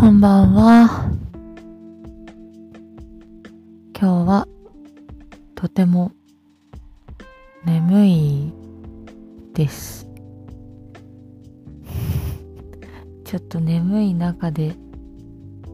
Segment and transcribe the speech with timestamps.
[0.00, 1.12] こんばんは。
[3.94, 4.48] 今日は
[5.54, 6.12] とても
[7.66, 8.52] 眠い
[9.52, 10.08] です。
[13.24, 14.74] ちょっと眠い中で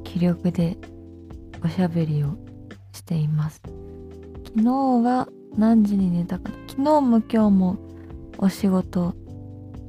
[0.02, 0.76] 気力で
[1.64, 2.36] おしゃべりを
[2.90, 3.62] しています。
[4.44, 4.72] 昨日
[5.04, 7.76] は何時に寝たか昨日も今日も
[8.38, 9.14] お仕事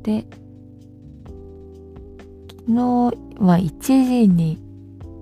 [0.04, 0.28] で
[2.68, 2.82] 昨日
[3.40, 4.60] は1時に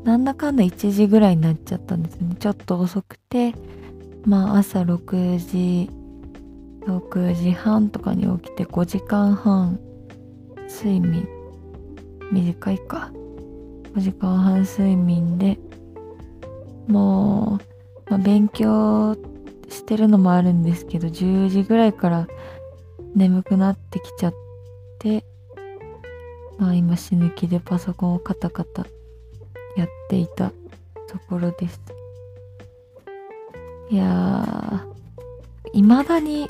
[0.03, 2.35] なんだかんだ1時ぐらいになっちゃったんですね。
[2.39, 3.53] ちょっと遅くて
[4.25, 5.89] まあ朝6時
[6.87, 9.79] 6時半とかに起きて5時間半
[10.67, 11.27] 睡眠。
[12.31, 13.11] 短いか。
[13.93, 15.59] 5時間半睡眠で
[16.87, 17.59] も
[18.07, 19.15] う、まあ、勉強
[19.69, 22.27] してるのもあるんですけど10時ぐらいから
[23.15, 24.33] 眠くなってきちゃっ
[24.99, 25.23] て
[26.57, 28.85] まあ今死ぬ気でパソコンをカタカタ
[29.75, 30.49] やっていた
[31.07, 31.81] ところです。
[33.89, 34.95] いやー
[35.73, 36.47] 未だに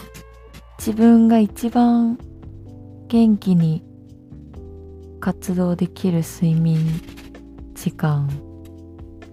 [0.78, 2.17] 自分が一番
[3.08, 3.84] 元気に
[5.20, 6.78] 活動できる睡眠
[7.73, 8.30] 時間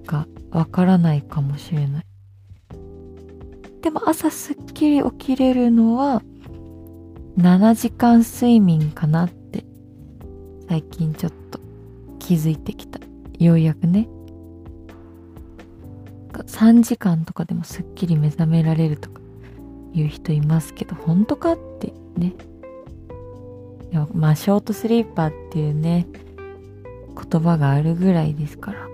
[0.07, 2.05] がわからないかもしれない。
[3.83, 6.23] でも朝すっきり起きれるのは
[7.37, 9.42] 7時間睡眠かなって
[10.73, 11.61] 最近ちょっと
[12.19, 12.99] 気づいてきた。
[13.39, 14.09] ようやくね。
[16.33, 19.21] 3時間とかでもすっきり目覚められるとか
[19.93, 22.33] いう人いますけど本当かってね。
[23.93, 26.07] いやまあショートスリーパーっていうね
[27.31, 28.89] 言葉があるぐらいですから。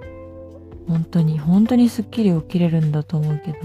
[0.89, 3.59] 本当に本当にすっきり起きれるんだと思うけど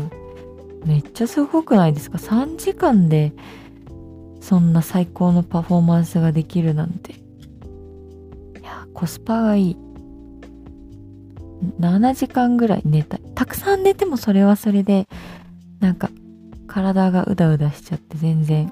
[0.86, 3.34] めっちゃすごくないですか？3時間で
[4.40, 7.23] そんな最高のパフォーマンスができるなんて。
[8.94, 9.78] コスパがいい。
[11.80, 13.22] 7時間ぐらい寝たい。
[13.36, 15.08] たくさん寝てもそれはそれで
[15.80, 16.10] なんか
[16.68, 18.72] 体がうだうだしちゃって全然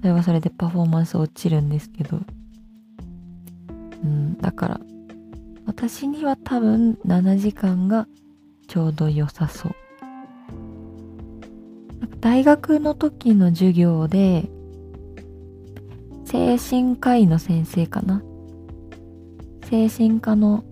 [0.00, 2.20] それはそれでパフォーマンス落ちるんですけど。
[4.02, 4.80] うんだから
[5.66, 8.08] 私には多分7時間が
[8.66, 9.72] ちょうど良さそう。
[12.20, 14.50] 大学の時の授業で
[16.24, 18.22] 精神科医の先生かな
[19.70, 20.64] 精神科の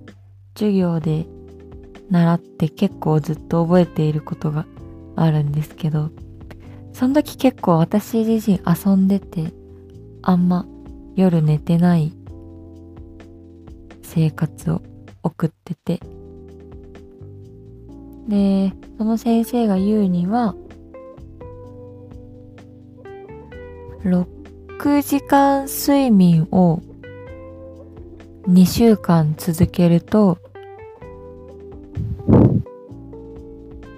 [0.54, 1.26] 授業で
[2.10, 4.66] 習って結構ずっと覚えていることが
[5.14, 6.10] あるんですけど
[6.92, 9.52] その時結構私自身遊んでて
[10.22, 10.66] あんま
[11.14, 12.12] 夜寝てない
[14.02, 14.82] 生活を
[15.22, 16.00] 送ってて
[18.26, 20.56] でその先生が言うには
[24.02, 26.82] 6時間睡眠を
[28.48, 30.38] 2週間続けると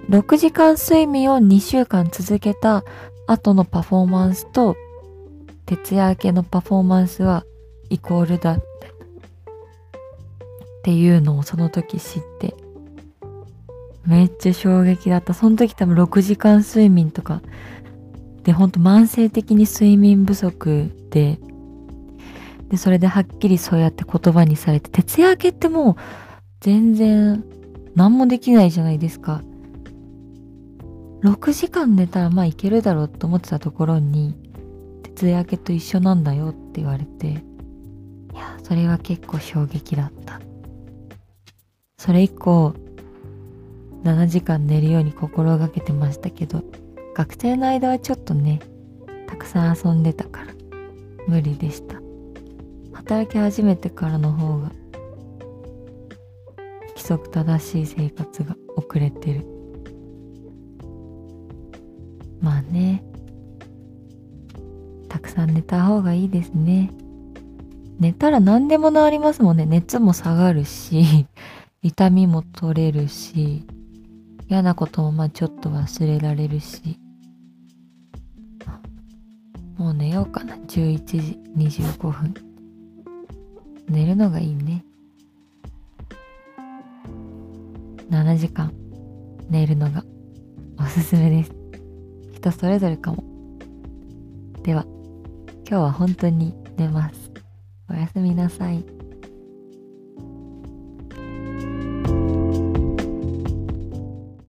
[0.09, 2.83] 6時間睡眠を2週間続けた
[3.27, 4.75] 後のパフォーマンスと
[5.65, 7.45] 徹夜明けのパフォーマンスは
[7.89, 8.63] イコールだっ
[10.83, 12.53] ていうのをその時知って
[14.05, 15.33] めっちゃ衝撃だった。
[15.33, 17.41] その時多分6時間睡眠とか
[18.43, 21.39] でほんと慢性的に睡眠不足で
[22.71, 25.95] でそれではっきりそうやって言葉にされて徹夜明けってもう
[26.61, 27.43] 全然
[27.95, 29.43] 何もできないじゃないですか。
[31.21, 34.35] 6時間寝たらまあいけるだろうと思ってたところに
[35.03, 37.33] 徹夜明けと一緒なんだよって言われてい
[38.33, 40.39] やそれは結構衝撃だった。
[41.97, 42.73] それ以降
[44.03, 46.63] 7時間寝るように心がけてましたけど
[47.13, 48.61] 学生の間はちょっとね
[49.27, 50.53] たくさん遊んでたから
[51.27, 52.01] 無理でした。
[53.01, 54.71] 働き始めてからの方が
[56.89, 59.45] 規則正しい生活が遅れてる。
[62.39, 63.03] まあね。
[65.09, 66.91] たくさん寝た方がいいですね。
[67.99, 69.65] 寝たら何でも治りますもんね。
[69.65, 71.25] 熱も下がるし
[71.81, 73.65] 痛みも取れるし
[74.47, 76.99] 嫌なこともまあちょっと忘れられるし。
[79.75, 80.55] もう寝ようかな。
[80.55, 82.50] 11時25分。
[83.91, 84.85] 寝るのがいいね。
[88.09, 88.71] 7時間。
[89.49, 90.05] 寝るのが
[90.79, 91.51] おすすめです。
[92.33, 93.21] 人それぞれかも。
[94.63, 94.85] では
[95.67, 97.31] 今日は本当に寝ます。
[97.89, 99.00] おやすみなさい。